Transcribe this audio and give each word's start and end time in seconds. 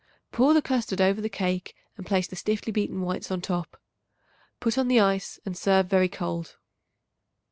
Pour 0.31 0.55
the 0.55 0.63
custard 0.63 0.99
over 0.99 1.21
the 1.21 1.29
cake 1.29 1.75
and 1.95 2.07
place 2.07 2.27
the 2.27 2.35
stiffly 2.35 2.71
beaten 2.71 3.01
whites 3.01 3.29
on 3.29 3.39
top. 3.39 3.79
Put 4.59 4.75
on 4.79 4.87
the 4.87 4.99
ice 4.99 5.39
and 5.45 5.55
serve 5.55 5.85
very 5.91 6.09
cold. 6.09 6.57